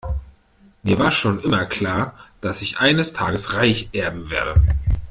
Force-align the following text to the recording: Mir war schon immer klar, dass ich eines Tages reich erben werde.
Mir 0.81 0.97
war 0.97 1.11
schon 1.11 1.43
immer 1.43 1.67
klar, 1.67 2.15
dass 2.41 2.63
ich 2.63 2.79
eines 2.79 3.13
Tages 3.13 3.53
reich 3.53 3.89
erben 3.93 4.31
werde. 4.31 4.55